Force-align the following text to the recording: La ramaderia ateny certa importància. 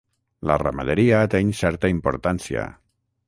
La 0.51 0.55
ramaderia 0.61 1.19
ateny 1.27 1.53
certa 1.61 1.91
importància. 1.97 2.65